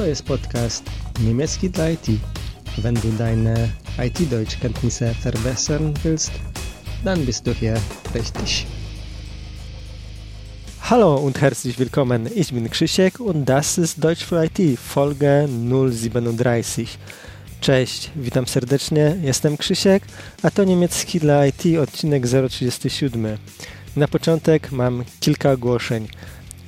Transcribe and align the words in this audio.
To 0.00 0.06
jest 0.06 0.22
podcast 0.22 0.84
niemiecki 1.24 1.70
dla 1.70 1.90
IT. 1.90 2.06
Wenn 2.78 2.94
du 2.94 3.12
deine 3.18 3.68
IT-Deutschkenntnisse 3.98 5.14
verbessern 5.14 5.94
willst, 6.02 6.30
dann 7.04 7.26
bist 7.26 7.46
du 7.46 7.52
hier 7.52 7.76
richtig. 8.14 8.66
Hallo 10.80 11.16
und 11.16 11.40
herzlich 11.40 11.78
willkommen. 11.78 12.30
Ich 12.34 12.52
bin 12.52 12.70
Krzysiek 12.70 13.20
und 13.20 13.44
das 13.44 13.78
ist 13.78 14.02
Deutsch 14.02 14.24
für 14.24 14.44
IT, 14.44 14.78
Folge 14.78 15.48
037. 15.90 16.98
Cześć, 17.60 18.10
witam 18.16 18.46
serdecznie, 18.46 19.16
jestem 19.22 19.56
Krzysiek, 19.56 20.02
a 20.42 20.50
to 20.50 20.64
niemiecki 20.64 21.20
dla 21.20 21.46
IT 21.46 21.78
odcinek 21.82 22.26
037. 22.26 23.38
Na 23.96 24.08
początek 24.08 24.72
mam 24.72 25.04
kilka 25.20 25.52
ogłoszeń. 25.52 26.08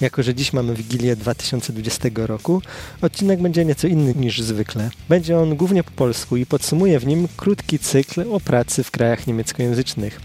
Jako, 0.03 0.23
że 0.23 0.35
dziś 0.35 0.53
mamy 0.53 0.75
Wigilię 0.75 1.17
2020 1.17 2.09
roku, 2.15 2.63
odcinek 3.03 3.43
będzie 3.43 3.65
nieco 3.65 3.87
inny 3.87 4.15
niż 4.15 4.41
zwykle. 4.41 4.91
Będzie 5.09 5.39
on 5.39 5.57
głównie 5.57 5.85
po 5.85 5.91
polsku 5.91 6.37
i 6.37 6.47
podsumuje 6.47 6.99
w 6.99 7.07
nim 7.07 7.29
krótki 7.37 7.79
cykl 7.79 8.25
o 8.33 8.41
pracy 8.41 8.85
w 8.85 8.91
krajach 8.91 9.27
niemieckojęzycznych. 9.27 10.21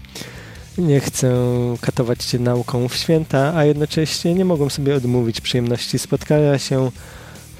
Nie 0.78 1.00
chcę 1.00 1.36
katować 1.80 2.24
Cię 2.24 2.38
nauką 2.38 2.88
w 2.88 2.94
święta, 2.94 3.52
a 3.56 3.64
jednocześnie 3.64 4.34
nie 4.34 4.44
mogłem 4.44 4.70
sobie 4.70 4.94
odmówić 4.94 5.40
przyjemności 5.40 5.98
spotkania 5.98 6.58
się 6.58 6.90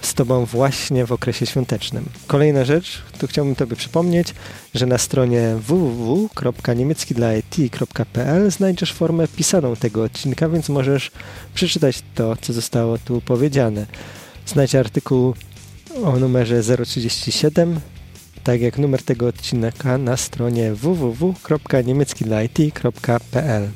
z 0.02 0.14
Tobą 0.14 0.44
właśnie 0.44 1.06
w 1.06 1.12
okresie 1.12 1.46
świątecznym. 1.46 2.04
Kolejna 2.26 2.64
rzecz, 2.64 3.02
tu 3.18 3.26
chciałbym 3.26 3.54
Tobie 3.54 3.76
przypomnieć, 3.76 4.34
że 4.74 4.86
na 4.86 4.98
stronie 4.98 5.54
www.niemieckidlait.pl 5.56 8.50
znajdziesz 8.50 8.92
formę 8.92 9.28
pisaną 9.28 9.76
tego 9.76 10.02
odcinka, 10.02 10.48
więc 10.48 10.68
możesz 10.68 11.10
przeczytać 11.54 12.02
to, 12.14 12.36
co 12.36 12.52
zostało 12.52 12.98
tu 12.98 13.20
powiedziane. 13.20 13.86
Znajdź 14.46 14.74
artykuł 14.74 15.34
o 16.04 16.18
numerze 16.18 16.62
037, 16.84 17.80
tak 18.44 18.60
jak 18.60 18.78
numer 18.78 19.02
tego 19.02 19.26
odcinka 19.26 19.98
na 19.98 20.16
stronie 20.16 20.74
www.niemieckidlait.pl 20.74 23.68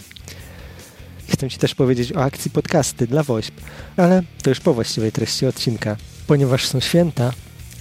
Chcę 1.29 1.51
Ci 1.51 1.59
też 1.59 1.75
powiedzieć 1.75 2.12
o 2.12 2.23
akcji 2.23 2.51
podcasty 2.51 3.07
dla 3.07 3.23
WOŚP, 3.23 3.55
ale 3.97 4.23
to 4.42 4.51
już 4.51 4.61
po 4.61 4.75
właściwej 4.75 5.12
treści 5.12 5.47
odcinka. 5.47 5.97
Ponieważ 6.33 6.66
są 6.66 6.80
święta 6.80 7.33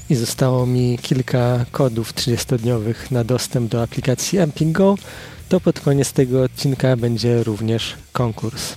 i 0.09 0.16
zostało 0.16 0.66
mi 0.66 0.99
kilka 1.02 1.66
kodów 1.71 2.13
30-dniowych 2.13 3.11
na 3.11 3.23
dostęp 3.23 3.71
do 3.71 3.83
aplikacji 3.83 4.39
Go, 4.61 4.97
to 5.49 5.59
pod 5.59 5.80
koniec 5.80 6.13
tego 6.13 6.43
odcinka 6.43 6.97
będzie 6.97 7.43
również 7.43 7.95
konkurs. 8.11 8.75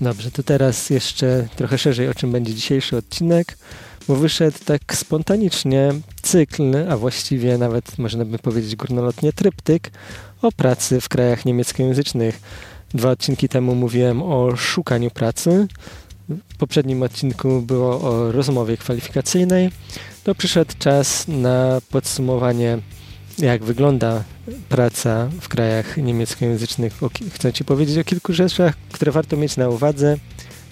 Dobrze, 0.00 0.30
to 0.30 0.42
teraz 0.42 0.90
jeszcze 0.90 1.48
trochę 1.56 1.78
szerzej 1.78 2.08
o 2.08 2.14
czym 2.14 2.32
będzie 2.32 2.54
dzisiejszy 2.54 2.96
odcinek, 2.96 3.58
bo 4.08 4.16
wyszedł 4.16 4.58
tak 4.64 4.96
spontanicznie 4.96 5.92
cykl, 6.22 6.62
a 6.90 6.96
właściwie 6.96 7.58
nawet 7.58 7.98
można 7.98 8.24
by 8.24 8.38
powiedzieć 8.38 8.76
górnolotnie 8.76 9.32
tryptyk 9.32 9.90
o 10.42 10.52
pracy 10.52 11.00
w 11.00 11.08
krajach 11.08 11.44
niemieckojęzycznych. 11.44 12.40
Dwa 12.94 13.10
odcinki 13.10 13.48
temu 13.48 13.74
mówiłem 13.74 14.22
o 14.22 14.56
szukaniu 14.56 15.10
pracy, 15.10 15.68
w 16.28 16.56
poprzednim 16.58 17.02
odcinku 17.02 17.62
było 17.62 18.00
o 18.00 18.32
rozmowie 18.32 18.76
kwalifikacyjnej. 18.76 19.70
To 20.24 20.34
przyszedł 20.34 20.72
czas 20.78 21.28
na 21.28 21.80
podsumowanie, 21.90 22.78
jak 23.38 23.64
wygląda 23.64 24.24
praca 24.68 25.28
w 25.40 25.48
krajach 25.48 25.96
niemieckojęzycznych. 25.96 27.00
Chcę 27.32 27.52
Ci 27.52 27.64
powiedzieć 27.64 27.98
o 27.98 28.04
kilku 28.04 28.32
rzeczach, 28.32 28.74
które 28.92 29.12
warto 29.12 29.36
mieć 29.36 29.56
na 29.56 29.68
uwadze, 29.68 30.16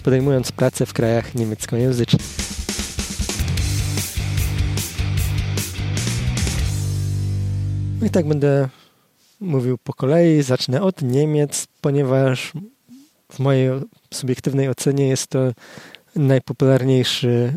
podejmując 0.03 0.51
pracę 0.51 0.85
w 0.85 0.93
krajach 0.93 1.35
niemieckojęzycznych. 1.35 2.21
No 8.01 8.07
i 8.07 8.09
tak 8.09 8.27
będę 8.27 8.69
mówił 9.39 9.77
po 9.77 9.93
kolei. 9.93 10.43
Zacznę 10.43 10.81
od 10.81 11.01
Niemiec, 11.01 11.67
ponieważ 11.81 12.53
w 13.33 13.39
mojej 13.39 13.69
subiektywnej 14.13 14.69
ocenie 14.69 15.07
jest 15.07 15.27
to 15.27 15.39
najpopularniejszy 16.15 17.53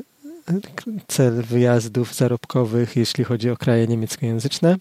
cel 1.09 1.43
wyjazdów 1.43 2.15
zarobkowych, 2.15 2.97
jeśli 2.97 3.25
chodzi 3.25 3.51
o 3.51 3.57
kraje 3.57 3.87
niemieckojęzyczne. 3.87 4.77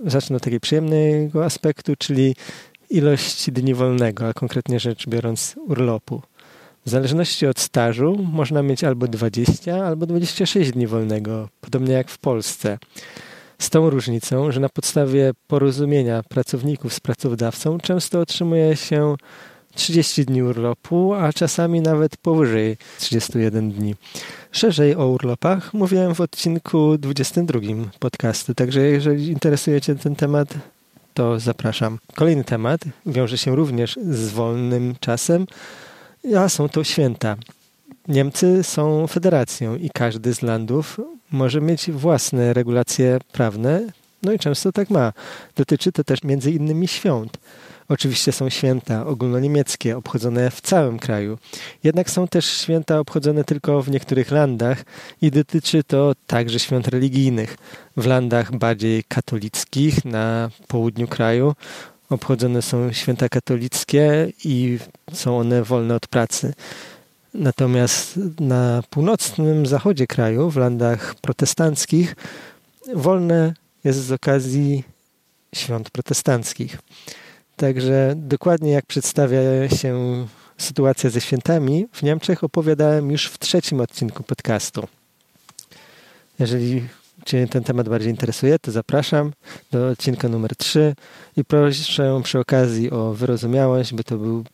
Zacznę 0.00 0.36
od 0.36 0.42
takiego 0.42 0.60
przyjemnego 0.60 1.44
aspektu, 1.44 1.92
czyli 1.98 2.34
ilość 2.90 3.50
dni 3.50 3.74
wolnego, 3.74 4.28
a 4.28 4.32
konkretnie 4.32 4.80
rzecz 4.80 5.06
biorąc 5.06 5.54
urlopu. 5.66 6.22
W 6.86 6.90
zależności 6.90 7.46
od 7.46 7.60
stażu 7.60 8.16
można 8.32 8.62
mieć 8.62 8.84
albo 8.84 9.08
20, 9.08 9.86
albo 9.86 10.06
26 10.06 10.70
dni 10.72 10.86
wolnego, 10.86 11.48
podobnie 11.60 11.94
jak 11.94 12.10
w 12.10 12.18
Polsce. 12.18 12.78
Z 13.60 13.70
tą 13.70 13.90
różnicą, 13.90 14.52
że 14.52 14.60
na 14.60 14.68
podstawie 14.68 15.32
porozumienia 15.46 16.22
pracowników 16.22 16.94
z 16.94 17.00
pracodawcą 17.00 17.78
często 17.78 18.20
otrzymuje 18.20 18.76
się 18.76 19.16
30 19.74 20.24
dni 20.24 20.42
urlopu, 20.42 21.14
a 21.14 21.32
czasami 21.32 21.80
nawet 21.80 22.16
powyżej 22.16 22.76
31 22.98 23.70
dni. 23.72 23.94
Szerzej 24.52 24.96
o 24.96 25.06
urlopach 25.06 25.74
mówiłem 25.74 26.14
w 26.14 26.20
odcinku 26.20 26.98
22 26.98 27.60
podcastu, 27.98 28.54
także 28.54 28.80
jeżeli 28.80 29.28
interesuje 29.28 29.80
Cię 29.80 29.94
ten 29.94 30.16
temat, 30.16 30.48
to 31.14 31.40
zapraszam. 31.40 31.98
Kolejny 32.14 32.44
temat 32.44 32.80
wiąże 33.06 33.38
się 33.38 33.56
również 33.56 33.98
z 34.10 34.28
wolnym 34.28 34.94
czasem, 35.00 35.46
a 36.36 36.48
są 36.48 36.68
to 36.68 36.84
święta. 36.84 37.36
Niemcy 38.08 38.62
są 38.62 39.06
federacją 39.06 39.76
i 39.76 39.90
każdy 39.90 40.34
z 40.34 40.42
landów 40.42 41.00
może 41.30 41.60
mieć 41.60 41.90
własne 41.90 42.52
regulacje 42.52 43.18
prawne, 43.32 43.86
no 44.22 44.32
i 44.32 44.38
często 44.38 44.72
tak 44.72 44.90
ma. 44.90 45.12
Dotyczy 45.56 45.92
to 45.92 46.04
też 46.04 46.22
między 46.22 46.50
innymi 46.50 46.88
świąt. 46.88 47.38
Oczywiście 47.88 48.32
są 48.32 48.50
święta 48.50 49.06
ogólnoniemieckie, 49.06 49.96
obchodzone 49.96 50.50
w 50.50 50.60
całym 50.60 50.98
kraju. 50.98 51.38
Jednak 51.84 52.10
są 52.10 52.28
też 52.28 52.46
święta 52.46 52.98
obchodzone 52.98 53.44
tylko 53.44 53.82
w 53.82 53.90
niektórych 53.90 54.30
landach 54.30 54.84
i 55.22 55.30
dotyczy 55.30 55.84
to 55.84 56.12
także 56.26 56.58
świąt 56.58 56.88
religijnych. 56.88 57.56
W 57.96 58.06
landach 58.06 58.56
bardziej 58.56 59.04
katolickich 59.04 60.04
na 60.04 60.50
południu 60.66 61.08
kraju 61.08 61.54
obchodzone 62.10 62.62
są 62.62 62.92
święta 62.92 63.28
katolickie 63.28 64.32
i 64.44 64.78
są 65.12 65.38
one 65.38 65.62
wolne 65.62 65.94
od 65.94 66.06
pracy. 66.06 66.54
Natomiast 67.34 68.18
na 68.40 68.82
północnym 68.90 69.66
zachodzie 69.66 70.06
kraju, 70.06 70.50
w 70.50 70.56
landach 70.56 71.14
protestanckich, 71.14 72.16
wolne 72.94 73.54
jest 73.84 74.04
z 74.04 74.12
okazji 74.12 74.84
świąt 75.54 75.90
protestanckich. 75.90 76.78
Także 77.56 78.14
dokładnie 78.16 78.70
jak 78.70 78.86
przedstawia 78.86 79.68
się 79.68 80.26
sytuacja 80.58 81.10
ze 81.10 81.20
świętami, 81.20 81.86
w 81.92 82.02
Niemczech 82.02 82.44
opowiadałem 82.44 83.10
już 83.10 83.26
w 83.26 83.38
trzecim 83.38 83.80
odcinku 83.80 84.22
podcastu. 84.22 84.88
Jeżeli 86.38 86.82
Cię 87.26 87.46
ten 87.46 87.64
temat 87.64 87.88
bardziej 87.88 88.10
interesuje, 88.10 88.58
to 88.58 88.72
zapraszam 88.72 89.32
do 89.70 89.88
odcinka 89.88 90.28
numer 90.28 90.56
3 90.56 90.94
i 91.36 91.44
proszę 91.44 92.20
przy 92.24 92.38
okazji 92.38 92.90
o 92.90 93.14
wyrozumiałość, 93.14 93.94
bo 93.94 94.02
to 94.02 94.18
był 94.18 94.44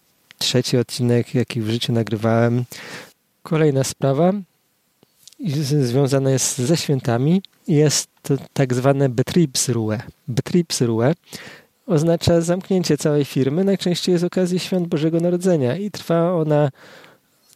trzeci 0.44 0.77
odcinek, 0.77 1.34
jaki 1.34 1.60
w 1.60 1.71
życiu 1.71 1.93
nagrywałem. 1.93 2.65
Kolejna 3.43 3.84
sprawa 3.84 4.32
związana 5.81 6.31
jest 6.31 6.59
ze 6.59 6.77
świętami. 6.77 7.43
Jest 7.69 8.09
to 8.22 8.34
tak 8.53 8.75
zwane 8.75 9.09
Betriebsruhe. 9.09 10.03
Betriebsruhe 10.28 11.15
oznacza 11.87 12.41
zamknięcie 12.41 12.97
całej 12.97 13.25
firmy, 13.25 13.65
najczęściej 13.65 14.19
z 14.19 14.25
okazji 14.25 14.59
świąt 14.59 14.88
Bożego 14.88 15.21
Narodzenia 15.21 15.77
i 15.77 15.91
trwa 15.91 16.32
ona 16.32 16.71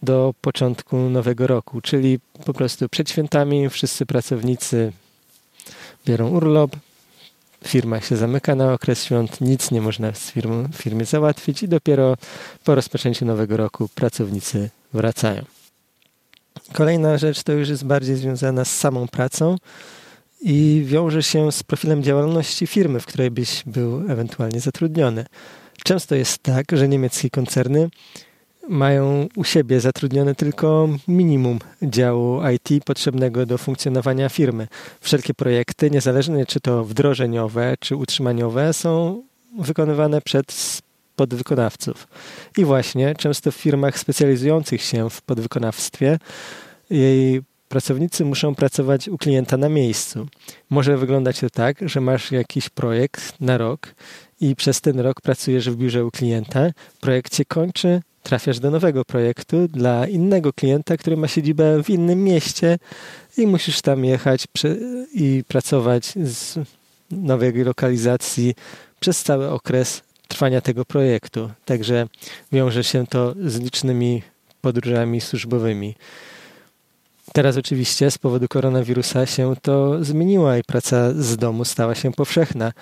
do 0.03 0.34
początku 0.41 0.97
nowego 0.97 1.47
roku, 1.47 1.81
czyli 1.81 2.19
po 2.44 2.55
prostu 2.55 2.88
przed 2.88 3.11
świętami 3.11 3.69
wszyscy 3.69 4.06
pracownicy 4.06 4.93
biorą 6.06 6.29
urlop, 6.29 6.76
firma 7.64 8.00
się 8.00 8.16
zamyka 8.16 8.55
na 8.55 8.72
okres 8.72 9.05
świąt, 9.05 9.40
nic 9.40 9.70
nie 9.70 9.81
można 9.81 10.12
w 10.12 10.19
firmie, 10.19 10.69
firmie 10.75 11.05
załatwić 11.05 11.62
i 11.62 11.69
dopiero 11.69 12.16
po 12.64 12.75
rozpoczęciu 12.75 13.25
nowego 13.25 13.56
roku 13.56 13.88
pracownicy 13.94 14.70
wracają. 14.93 15.44
Kolejna 16.72 17.19
rzecz 17.19 17.43
to 17.43 17.52
już 17.52 17.69
jest 17.69 17.84
bardziej 17.84 18.16
związana 18.16 18.64
z 18.64 18.70
samą 18.70 19.08
pracą 19.08 19.56
i 20.40 20.82
wiąże 20.87 21.22
się 21.22 21.52
z 21.52 21.62
profilem 21.62 22.02
działalności 22.02 22.66
firmy, 22.66 23.00
w 23.00 23.06
której 23.06 23.31
byś 23.31 23.62
był 23.66 24.10
ewentualnie 24.10 24.60
zatrudniony. 24.60 25.26
Często 25.84 26.14
jest 26.14 26.38
tak, 26.38 26.66
że 26.72 26.88
niemieckie 26.88 27.31
koncerny 27.31 27.88
mają 28.69 29.29
u 29.37 29.44
siebie 29.44 29.81
zatrudnione 29.81 30.35
tylko 30.35 30.88
minimum 31.09 31.59
działu 31.82 32.41
IT 32.55 32.85
potrzebnego 32.85 33.47
do 33.47 33.59
funkcjonowania 33.59 34.29
firmy. 34.29 34.69
Wszelkie 35.00 35.35
projekty, 35.35 35.91
niezależnie 35.91 36.47
czy 36.47 36.61
to 36.61 36.85
wdrożeniowe, 36.85 37.75
czy 37.81 37.97
utrzymaniowe, 37.97 38.73
są 38.73 39.23
wykonywane 39.59 40.20
przez 40.20 40.82
podwykonawców. 41.17 42.09
I 42.59 42.65
właśnie 42.65 43.15
często 43.15 43.53
w 43.53 43.56
firmach 43.56 43.99
specjalizujących 43.99 44.82
się 44.82 45.11
w 45.11 45.23
podwykonawstwie 45.23 46.19
jej 46.91 47.43
pracownicy 47.69 48.25
muszą 48.25 48.55
pracować 48.55 49.09
u 49.09 49.19
klienta 49.19 49.56
na 49.56 49.69
miejscu. 49.69 50.26
Może 50.70 50.97
wyglądać 50.97 51.41
to 51.41 51.50
tak, 51.50 51.76
że 51.88 52.00
masz 52.00 52.32
jakiś 52.32 52.69
projekt 52.69 53.41
na 53.41 53.59
rok 53.59 53.94
i 54.41 54.56
przez 54.56 54.81
ten 54.81 55.00
rok 55.00 55.20
pracujesz 55.20 55.70
w 55.70 55.76
biurze 55.76 56.05
u 56.05 56.11
klienta, 56.11 56.70
projekt 57.00 57.37
się 57.37 57.44
kończy, 57.44 58.00
trafiasz 58.23 58.61
do 58.61 58.70
nowego 58.70 59.05
projektu 59.05 59.69
dla 59.69 60.06
innego 60.06 60.53
klienta, 60.53 60.97
który 60.97 61.17
ma 61.17 61.29
siedzibę 61.29 61.82
w 61.82 61.91
innym 61.91 62.25
mieście 62.25 62.79
i 63.37 63.47
musisz 63.47 63.81
tam 63.81 64.05
jechać 64.05 64.47
i 65.15 65.44
pracować 65.49 66.05
z 66.25 66.59
nowej 67.11 67.53
lokalizacji 67.53 68.55
przez 69.00 69.23
cały 69.23 69.50
okres 69.50 70.03
trwania 70.29 70.61
tego 70.61 70.85
projektu. 70.85 71.50
Także 71.65 72.06
wiąże 72.53 72.85
się 72.85 73.06
to 73.06 73.35
z 73.44 73.61
licznymi 73.61 74.23
podróżami 74.61 75.20
służbowymi. 75.20 75.94
Teraz 77.32 77.56
oczywiście 77.56 78.11
z 78.11 78.19
powodu 78.19 78.49
koronawirusa 78.49 79.26
się 79.26 79.55
to 79.62 80.05
zmieniło 80.05 80.56
i 80.56 80.62
praca 80.62 81.12
z 81.12 81.37
domu 81.37 81.65
stała 81.65 81.94
się 81.94 82.12
powszechna. 82.12 82.73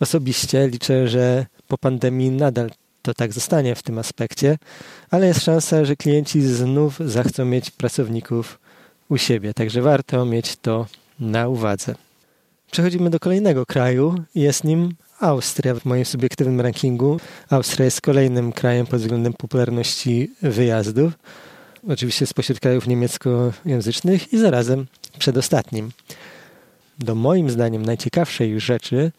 Osobiście 0.00 0.68
liczę, 0.68 1.08
że 1.08 1.46
po 1.68 1.78
pandemii 1.78 2.30
nadal 2.30 2.70
to 3.02 3.14
tak 3.14 3.32
zostanie 3.32 3.74
w 3.74 3.82
tym 3.82 3.98
aspekcie, 3.98 4.58
ale 5.10 5.26
jest 5.26 5.42
szansa, 5.42 5.84
że 5.84 5.96
klienci 5.96 6.42
znów 6.42 6.98
zachcą 7.04 7.44
mieć 7.44 7.70
pracowników 7.70 8.58
u 9.08 9.18
siebie, 9.18 9.54
także 9.54 9.82
warto 9.82 10.24
mieć 10.24 10.56
to 10.56 10.86
na 11.20 11.48
uwadze. 11.48 11.94
Przechodzimy 12.70 13.10
do 13.10 13.20
kolejnego 13.20 13.66
kraju, 13.66 14.14
jest 14.34 14.64
nim 14.64 14.94
Austria 15.20 15.74
w 15.74 15.84
moim 15.84 16.04
subiektywnym 16.04 16.60
rankingu. 16.60 17.20
Austria 17.50 17.84
jest 17.84 18.00
kolejnym 18.00 18.52
krajem 18.52 18.86
pod 18.86 19.00
względem 19.00 19.32
popularności 19.32 20.30
wyjazdów. 20.42 21.12
Oczywiście 21.88 22.26
spośród 22.26 22.60
krajów 22.60 22.86
niemieckojęzycznych 22.86 24.32
i 24.32 24.38
zarazem 24.38 24.86
przedostatnim. 25.18 25.90
Do 26.98 27.14
moim 27.14 27.50
zdaniem 27.50 27.86
najciekawszej 27.86 28.60
rzeczy 28.60 29.12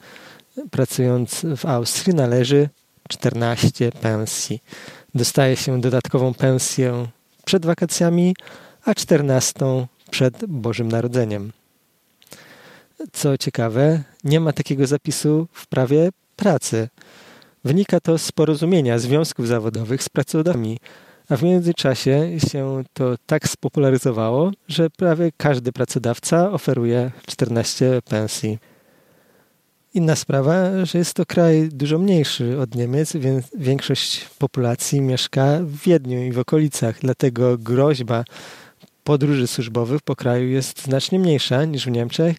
pracując 0.72 1.45
w 1.57 1.66
Austrii 1.66 2.16
należy 2.16 2.69
14 3.12 3.92
pensji. 3.92 4.63
Dostaje 5.16 5.56
się 5.56 5.81
dodatkową 5.81 6.34
pensję 6.34 7.08
przed 7.46 7.66
wakacjami, 7.66 8.36
a 8.86 8.96
14 8.96 9.88
przed 10.12 10.46
Bożym 10.46 10.88
Narodzeniem. 10.88 11.52
Co 13.12 13.38
ciekawe, 13.38 14.04
nie 14.24 14.40
ma 14.40 14.54
takiego 14.54 14.88
zapisu 14.88 15.48
w 15.52 15.68
prawie 15.68 16.10
pracy. 16.36 16.90
Wynika 17.63 18.00
to 18.00 18.18
z 18.18 18.31
porozumienia 18.31 19.00
związków 19.00 19.48
zawodowych 19.48 20.04
z 20.04 20.10
pracodawcami, 20.10 20.78
a 21.30 21.38
w 21.38 21.44
międzyczasie 21.44 22.40
się 22.52 22.84
to 22.94 23.16
tak 23.25 23.48
spopularyzowało, 23.48 24.52
że 24.68 24.90
prawie 24.90 25.31
każdy 25.38 25.72
pracodawca 25.72 26.52
oferuje 26.52 27.12
14 27.28 28.02
pensji. 28.10 28.58
Inna 29.94 30.16
sprawa, 30.16 30.86
że 30.86 30.98
jest 30.98 31.14
to 31.14 31.26
kraj 31.26 31.70
dużo 31.72 32.00
mniejszy 32.00 32.60
od 32.60 32.76
Niemiec, 32.76 33.16
więc 33.16 33.46
większość 33.58 34.30
populacji 34.40 35.02
mieszka 35.02 35.60
w 35.62 35.78
Wiedniu 35.78 36.24
i 36.24 36.32
w 36.32 36.40
okolicach, 36.40 37.00
dlatego 37.00 37.58
groźba 37.58 38.24
podróży 39.04 39.48
służbowych 39.48 40.02
po 40.02 40.16
kraju 40.16 40.48
jest 40.48 40.84
znacznie 40.84 41.20
mniejsza 41.20 41.66
niż 41.66 41.86
w 41.86 41.92
Niemczech. 41.92 42.38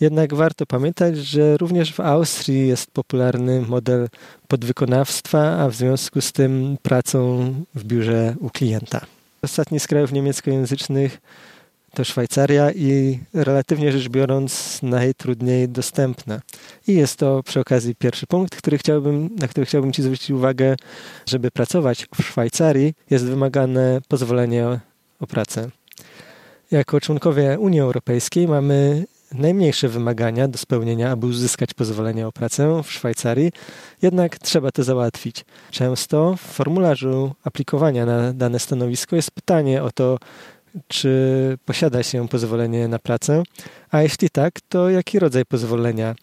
Jednak 0.00 0.34
warto 0.34 0.66
pamiętać, 0.66 1.16
że 1.16 1.56
również 1.56 1.92
w 1.92 2.00
Austrii 2.00 2.68
jest 2.68 2.90
popularny 2.90 3.60
model 3.60 4.08
podwykonawstwa, 4.48 5.58
a 5.58 5.68
w 5.68 5.74
związku 5.74 6.20
z 6.20 6.32
tym 6.32 6.76
pracą 6.82 7.54
w 7.74 7.84
biurze 7.84 8.34
u 8.40 8.50
klienta. 8.50 9.00
Ostatni 9.42 9.80
z 9.80 9.86
krajów 9.86 10.12
niemieckojęzycznych 10.12 11.20
to 11.94 12.04
Szwajcaria 12.04 12.72
i 12.72 13.18
relatywnie 13.34 13.92
rzecz 13.92 14.08
biorąc 14.08 14.82
najtrudniej 14.82 15.68
dostępna. 15.68 16.40
I 16.88 16.94
jest 16.94 17.16
to 17.16 17.42
przy 17.42 17.60
okazji 17.60 17.94
pierwszy 17.94 18.26
punkt, 18.26 18.56
który 18.56 18.78
chciałbym, 18.78 19.30
na 19.38 19.48
który 19.48 19.66
chciałbym 19.66 19.92
Ci 19.92 20.02
zwrócić 20.02 20.30
uwagę. 20.30 20.76
Żeby 21.26 21.50
pracować 21.50 22.06
w 22.14 22.22
Szwajcarii 22.22 22.94
jest 23.10 23.24
wymagane 23.24 24.00
pozwolenie 24.08 24.80
o 25.20 25.26
pracę. 25.26 25.70
Jako 26.70 27.00
członkowie 27.00 27.58
Unii 27.58 27.80
Europejskiej 27.80 28.48
mamy 28.48 29.04
najmniejsze 29.32 29.88
wymagania 29.88 30.48
do 30.48 30.58
spełnienia, 30.58 31.10
aby 31.10 31.26
uzyskać 31.26 31.74
pozwolenie 31.74 32.26
o 32.26 32.32
pracę 32.32 32.82
w 32.84 32.92
Szwajcarii, 32.92 33.52
jednak 34.02 34.38
trzeba 34.38 34.70
to 34.70 34.84
załatwić. 34.84 35.44
Często 35.70 36.36
w 36.36 36.40
formularzu 36.40 37.34
aplikowania 37.44 38.06
na 38.06 38.32
dane 38.32 38.58
stanowisko 38.58 39.16
jest 39.16 39.30
pytanie 39.30 39.82
o 39.82 39.90
to, 39.90 40.18
czy 40.88 41.58
posiada 41.64 42.02
się 42.02 42.28
pozwolenie 42.28 42.88
na 42.88 42.98
pracę, 42.98 43.42
a 43.90 44.02
jeśli 44.02 44.30
tak, 44.30 44.60
to 44.68 44.90
jaki 44.90 45.18
rodzaj 45.18 45.44
pozwolenia? 45.44 46.14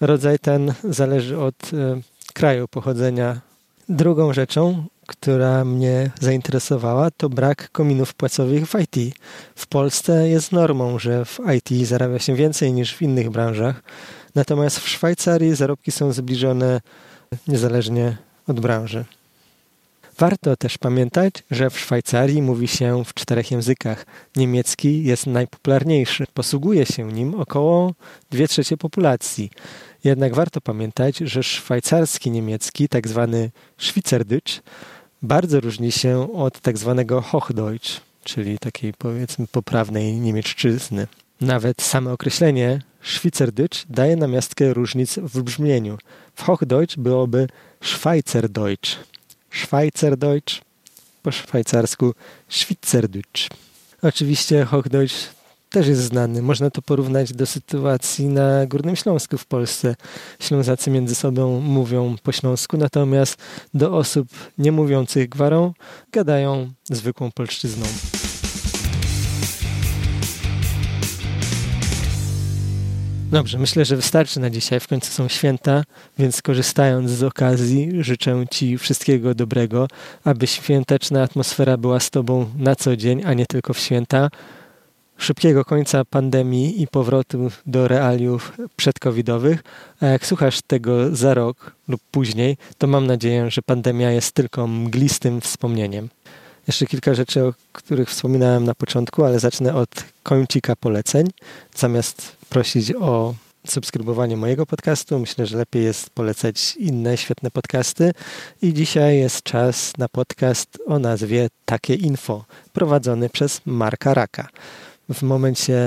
Rodzaj 0.00 0.38
ten 0.38 0.74
zależy 0.84 1.38
od 1.38 1.74
e, 1.74 2.00
kraju 2.34 2.68
pochodzenia. 2.68 3.40
Drugą 3.88 4.32
rzeczą, 4.32 4.84
która 5.06 5.64
mnie 5.64 6.10
zainteresowała, 6.20 7.10
to 7.10 7.28
brak 7.28 7.70
kominów 7.70 8.14
płacowych 8.14 8.66
w 8.66 8.74
IT. 8.80 9.14
W 9.54 9.66
Polsce 9.66 10.28
jest 10.28 10.52
normą, 10.52 10.98
że 10.98 11.24
w 11.24 11.38
IT 11.56 11.86
zarabia 11.86 12.18
się 12.18 12.34
więcej 12.34 12.72
niż 12.72 12.94
w 12.94 13.02
innych 13.02 13.30
branżach, 13.30 13.82
natomiast 14.34 14.78
w 14.78 14.88
Szwajcarii 14.88 15.54
zarobki 15.54 15.92
są 15.92 16.12
zbliżone 16.12 16.80
niezależnie 17.48 18.16
od 18.48 18.60
branży. 18.60 19.04
Warto 20.18 20.56
też 20.56 20.78
pamiętać, 20.78 21.34
że 21.50 21.70
w 21.70 21.78
Szwajcarii 21.78 22.42
mówi 22.42 22.68
się 22.68 23.04
w 23.04 23.14
czterech 23.14 23.50
językach. 23.50 24.06
Niemiecki 24.36 25.04
jest 25.04 25.26
najpopularniejszy. 25.26 26.24
Posługuje 26.34 26.86
się 26.86 27.12
nim 27.12 27.34
około 27.34 27.94
2 28.30 28.46
trzecie 28.46 28.76
populacji. 28.76 29.50
Jednak 30.04 30.34
warto 30.34 30.60
pamiętać, 30.60 31.18
że 31.18 31.42
szwajcarski 31.42 32.30
niemiecki, 32.30 32.88
tak 32.88 33.08
zwany 33.08 33.50
bardzo 35.22 35.60
różni 35.60 35.92
się 35.92 36.32
od 36.32 36.60
tak 36.60 36.78
zwanego 36.78 37.20
Hochdeutsch, 37.20 38.00
czyli 38.24 38.58
takiej 38.58 38.92
powiedzmy 38.98 39.46
poprawnej 39.46 40.12
niemiecczyzny. 40.12 41.06
Nawet 41.40 41.82
same 41.82 42.12
określenie 42.12 42.82
Schweizerdeutsch 43.02 43.84
daje 43.88 44.16
namiastkę 44.16 44.74
różnic 44.74 45.18
w 45.18 45.42
brzmieniu. 45.42 45.98
W 46.34 46.42
Hochdeutsch 46.42 46.96
byłoby 46.96 47.46
Schweizerdeutsch. 47.82 48.96
Schweizerdeutsch, 49.54 50.60
po 51.22 51.32
szwajcarsku 51.32 52.14
Schweizerdeutsch. 52.48 53.48
Oczywiście 54.02 54.64
Hochdeutsch 54.64 55.34
też 55.70 55.86
jest 55.86 56.02
znany. 56.02 56.42
Można 56.42 56.70
to 56.70 56.82
porównać 56.82 57.32
do 57.32 57.46
sytuacji 57.46 58.26
na 58.26 58.66
Górnym 58.66 58.96
Śląsku 58.96 59.38
w 59.38 59.46
Polsce. 59.46 59.96
Ślązacy 60.40 60.90
między 60.90 61.14
sobą 61.14 61.60
mówią 61.60 62.16
po 62.22 62.32
śląsku, 62.32 62.76
natomiast 62.76 63.36
do 63.74 63.96
osób 63.96 64.28
nie 64.58 64.72
mówiących 64.72 65.28
gwarą 65.28 65.72
gadają 66.12 66.72
zwykłą 66.84 67.30
polszczyzną. 67.30 67.86
Dobrze, 73.34 73.58
myślę, 73.58 73.84
że 73.84 73.96
wystarczy 73.96 74.40
na 74.40 74.50
dzisiaj. 74.50 74.80
W 74.80 74.88
końcu 74.88 75.12
są 75.12 75.28
święta, 75.28 75.82
więc 76.18 76.42
korzystając 76.42 77.10
z 77.10 77.22
okazji, 77.22 77.90
życzę 78.00 78.44
Ci 78.50 78.78
wszystkiego 78.78 79.34
dobrego, 79.34 79.88
aby 80.24 80.46
świąteczna 80.46 81.22
atmosfera 81.22 81.76
była 81.76 82.00
z 82.00 82.10
Tobą 82.10 82.50
na 82.58 82.76
co 82.76 82.96
dzień, 82.96 83.22
a 83.24 83.34
nie 83.34 83.46
tylko 83.46 83.74
w 83.74 83.78
święta. 83.78 84.28
Szybkiego 85.18 85.64
końca 85.64 86.04
pandemii 86.04 86.82
i 86.82 86.86
powrotu 86.86 87.50
do 87.66 87.88
realiów 87.88 88.52
przedcovidowych. 88.76 89.62
A 90.00 90.06
jak 90.06 90.26
słuchasz 90.26 90.62
tego 90.66 91.16
za 91.16 91.34
rok 91.34 91.72
lub 91.88 92.00
później, 92.10 92.56
to 92.78 92.86
mam 92.86 93.06
nadzieję, 93.06 93.50
że 93.50 93.62
pandemia 93.62 94.10
jest 94.10 94.32
tylko 94.32 94.66
mglistym 94.66 95.40
wspomnieniem. 95.40 96.08
Jeszcze 96.66 96.86
kilka 96.86 97.14
rzeczy, 97.14 97.44
o 97.44 97.52
których 97.72 98.10
wspominałem 98.10 98.64
na 98.64 98.74
początku, 98.74 99.24
ale 99.24 99.40
zacznę 99.40 99.74
od 99.74 99.88
kącika 100.22 100.76
poleceń. 100.76 101.26
Zamiast 101.76 102.36
prosić 102.48 102.92
o 102.94 103.34
subskrybowanie 103.66 104.36
mojego 104.36 104.66
podcastu, 104.66 105.18
myślę, 105.18 105.46
że 105.46 105.56
lepiej 105.56 105.84
jest 105.84 106.10
polecać 106.10 106.76
inne 106.76 107.16
świetne 107.16 107.50
podcasty. 107.50 108.12
I 108.62 108.74
dzisiaj 108.74 109.18
jest 109.18 109.42
czas 109.42 109.92
na 109.98 110.08
podcast 110.08 110.78
o 110.86 110.98
nazwie 110.98 111.48
Takie 111.64 111.94
Info, 111.94 112.44
prowadzony 112.72 113.28
przez 113.28 113.60
Marka 113.66 114.14
Raka. 114.14 114.48
W 115.08 115.22
momencie 115.22 115.78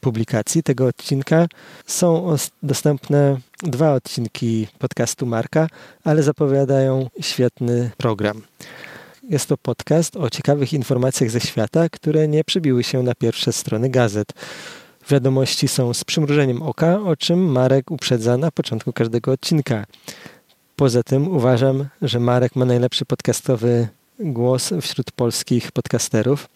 publikacji 0.00 0.62
tego 0.62 0.86
odcinka 0.86 1.46
są 1.86 2.36
dostępne 2.62 3.38
dwa 3.62 3.92
odcinki 3.92 4.66
podcastu 4.78 5.26
Marka, 5.26 5.68
ale 6.04 6.22
zapowiadają 6.22 7.10
świetny 7.20 7.90
program. 7.96 8.42
Jest 9.30 9.46
to 9.46 9.56
podcast 9.56 10.16
o 10.16 10.30
ciekawych 10.30 10.72
informacjach 10.72 11.30
ze 11.30 11.40
świata, 11.40 11.88
które 11.88 12.28
nie 12.28 12.44
przybiły 12.44 12.84
się 12.84 13.02
na 13.02 13.14
pierwsze 13.14 13.52
strony 13.52 13.90
gazet. 13.90 14.32
Wiadomości 15.10 15.68
są 15.68 15.94
z 15.94 16.04
przymrużeniem 16.04 16.62
oka, 16.62 17.00
o 17.00 17.16
czym 17.16 17.52
Marek 17.52 17.90
uprzedza 17.90 18.36
na 18.36 18.50
początku 18.50 18.92
każdego 18.92 19.32
odcinka. 19.32 19.84
Poza 20.76 21.02
tym 21.02 21.28
uważam, 21.28 21.86
że 22.02 22.20
Marek 22.20 22.56
ma 22.56 22.64
najlepszy 22.64 23.04
podcastowy 23.04 23.88
głos 24.18 24.72
wśród 24.80 25.12
polskich 25.12 25.72
podcasterów. 25.72 26.48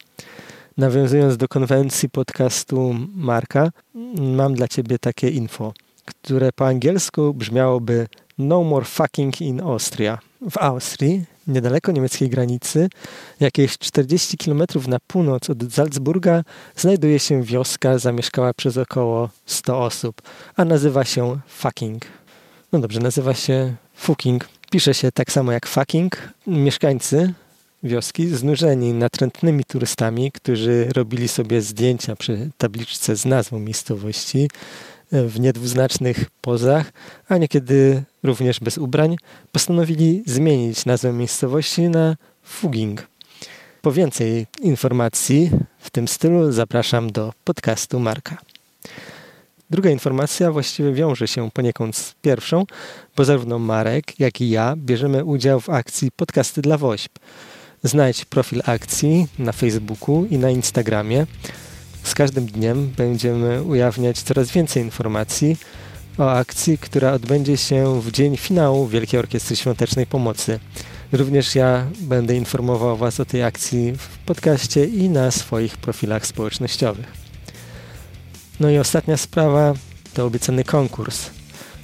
nawiązując 0.76 1.36
do 1.36 1.48
konwencji 1.48 2.10
podcastu 2.10 2.94
Marka, 3.14 3.70
mam 4.14 4.54
dla 4.54 4.68
ciebie 4.68 4.98
takie 4.98 5.28
info, 5.30 5.72
które 6.04 6.52
po 6.52 6.66
angielsku 6.66 7.34
brzmiałoby 7.34 8.06
No 8.38 8.64
more 8.64 8.84
fucking 8.84 9.40
in 9.40 9.60
Austria. 9.60 10.18
W 10.50 10.58
Austrii, 10.58 11.24
niedaleko 11.48 11.92
niemieckiej 11.92 12.28
granicy, 12.28 12.88
jakieś 13.40 13.78
40 13.78 14.36
km 14.36 14.62
na 14.88 14.98
północ 15.06 15.50
od 15.50 15.58
Salzburga, 15.72 16.42
znajduje 16.76 17.18
się 17.18 17.42
wioska 17.42 17.98
zamieszkała 17.98 18.54
przez 18.54 18.76
około 18.76 19.30
100 19.46 19.84
osób, 19.84 20.22
a 20.56 20.64
nazywa 20.64 21.04
się 21.04 21.40
Fucking. 21.48 22.02
No 22.72 22.78
dobrze, 22.78 23.00
nazywa 23.00 23.34
się 23.34 23.74
Fucking. 23.94 24.48
Pisze 24.70 24.94
się 24.94 25.12
tak 25.12 25.32
samo 25.32 25.52
jak 25.52 25.66
Fucking. 25.66 26.32
Mieszkańcy 26.46 27.34
wioski, 27.82 28.26
znużeni 28.26 28.92
natrętnymi 28.92 29.64
turystami, 29.64 30.32
którzy 30.32 30.88
robili 30.96 31.28
sobie 31.28 31.62
zdjęcia 31.62 32.16
przy 32.16 32.50
tabliczce 32.58 33.16
z 33.16 33.24
nazwą 33.24 33.58
miejscowości 33.58 34.48
e, 35.12 35.22
w 35.24 35.40
niedwuznacznych 35.40 36.24
pozach, 36.40 36.92
a 37.28 37.38
niekiedy 37.38 38.02
również 38.22 38.60
bez 38.60 38.78
ubrań, 38.78 39.16
postanowili 39.52 40.22
zmienić 40.26 40.86
nazwę 40.86 41.12
miejscowości 41.12 41.82
na 41.82 42.16
Fuging. 42.42 43.06
Po 43.82 43.92
więcej 43.92 44.46
informacji 44.62 45.50
w 45.78 45.90
tym 45.90 46.08
stylu 46.08 46.52
zapraszam 46.52 47.12
do 47.12 47.32
podcastu 47.44 48.00
Marka. 48.00 48.38
Druga 49.70 49.90
informacja 49.90 50.52
właściwie 50.52 50.92
wiąże 50.92 51.28
się 51.28 51.50
poniekąd 51.50 51.96
z 51.96 52.14
pierwszą, 52.22 52.64
bo 53.16 53.24
zarówno 53.24 53.58
Marek, 53.58 54.20
jak 54.20 54.40
i 54.40 54.50
ja 54.50 54.74
bierzemy 54.76 55.24
udział 55.24 55.60
w 55.60 55.70
akcji 55.70 56.10
Podcasty 56.10 56.62
dla 56.62 56.78
WOŚP– 56.78 57.18
Znajdź 57.82 58.24
profil 58.24 58.62
akcji 58.66 59.26
na 59.38 59.52
Facebooku 59.52 60.26
i 60.30 60.38
na 60.38 60.50
Instagramie. 60.50 61.26
Z 62.02 62.14
każdym 62.14 62.46
dniem 62.46 62.92
będziemy 62.96 63.62
ujawniać 63.62 64.22
coraz 64.22 64.50
więcej 64.50 64.82
informacji 64.82 65.56
o 66.18 66.32
akcji, 66.32 66.78
która 66.78 67.12
odbędzie 67.12 67.56
się 67.56 68.00
w 68.00 68.12
dzień 68.12 68.36
finału 68.36 68.86
Wielkiej 68.86 69.20
Orkiestry 69.20 69.56
Świątecznej 69.56 70.06
Pomocy. 70.06 70.60
Również 71.12 71.54
ja 71.54 71.86
będę 72.00 72.36
informował 72.36 72.96
Was 72.96 73.20
o 73.20 73.24
tej 73.24 73.42
akcji 73.42 73.92
w 73.92 74.18
podcaście 74.18 74.84
i 74.84 75.08
na 75.08 75.30
swoich 75.30 75.76
profilach 75.76 76.26
społecznościowych. 76.26 77.12
No 78.60 78.70
i 78.70 78.78
ostatnia 78.78 79.16
sprawa 79.16 79.74
to 80.14 80.26
obiecany 80.26 80.64
konkurs. 80.64 81.30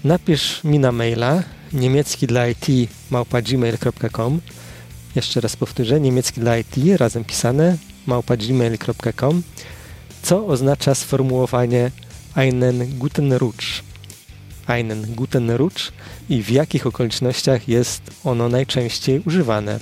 Napisz 0.05 0.64
mi 0.64 0.79
na 0.79 0.93
maila 0.93 1.43
niemiecki 1.73 2.26
dla 2.26 2.49
IT 2.49 2.67
małpa.gmail.com 3.11 4.41
jeszcze 5.14 5.41
raz 5.41 5.57
powtórzę, 5.57 6.00
niemiecki 6.00 6.41
dla 6.41 6.59
IT, 6.59 6.76
razem 6.97 7.25
pisane, 7.25 7.76
małpa.gmail.com, 8.07 9.43
co 10.23 10.47
oznacza 10.47 10.95
sformułowanie 10.95 11.91
einen 12.35 12.99
guten 12.99 13.33
Rutsch. 13.33 13.84
Einen 14.66 15.14
guten 15.14 15.50
Rutsch 15.50 15.92
i 16.28 16.42
w 16.42 16.50
jakich 16.50 16.87
okolicznościach 16.87 17.68
jest 17.68 18.02
ono 18.25 18.49
najczęściej 18.49 19.23
używane. 19.26 19.80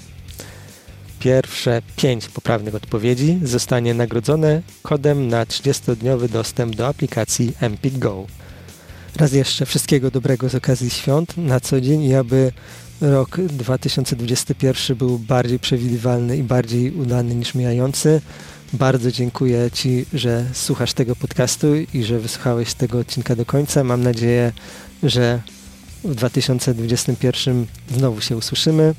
Pierwsze 1.20 1.82
pięć 1.96 2.28
poprawnych 2.28 2.74
odpowiedzi 2.74 3.38
zostanie 3.42 3.94
nagrodzone 3.94 4.62
kodem 4.82 5.28
na 5.28 5.44
30-dniowy 5.44 6.28
dostęp 6.28 6.76
do 6.76 6.86
aplikacji 6.86 7.52
Empik 7.60 7.98
Go. 7.98 8.26
Raz 9.16 9.32
jeszcze 9.32 9.66
wszystkiego 9.66 10.10
dobrego 10.10 10.48
z 10.48 10.54
okazji 10.54 10.90
świąt 10.90 11.36
na 11.36 11.60
co 11.60 11.80
dzień 11.80 12.02
i 12.02 12.14
aby 12.14 12.52
rok 13.00 13.40
2021 13.40 14.96
był 14.96 15.18
bardziej 15.18 15.58
przewidywalny 15.58 16.36
i 16.36 16.42
bardziej 16.42 16.92
udany 16.92 17.34
niż 17.34 17.54
mijający. 17.54 18.20
Bardzo 18.72 19.12
dziękuję 19.12 19.70
Ci, 19.70 20.06
że 20.12 20.44
słuchasz 20.52 20.92
tego 20.92 21.16
podcastu 21.16 21.66
i 21.94 22.04
że 22.04 22.18
wysłuchałeś 22.18 22.74
tego 22.74 22.98
odcinka 22.98 23.36
do 23.36 23.46
końca. 23.46 23.84
Mam 23.84 24.02
nadzieję, 24.02 24.52
że 25.02 25.40
w 26.04 26.14
2021 26.14 27.66
znowu 27.96 28.20
się 28.20 28.36
usłyszymy. 28.36 28.94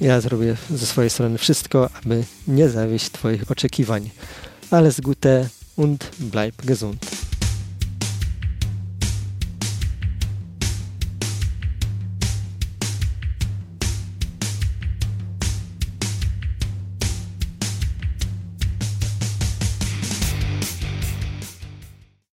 Ja 0.00 0.20
zrobię 0.20 0.56
ze 0.70 0.86
swojej 0.86 1.10
strony 1.10 1.38
wszystko, 1.38 1.90
aby 2.04 2.24
nie 2.48 2.68
zawieść 2.68 3.10
Twoich 3.10 3.50
oczekiwań. 3.50 4.10
Alles 4.70 5.00
Gute 5.00 5.48
und 5.76 6.10
bleib 6.20 6.64
gesund. 6.64 7.15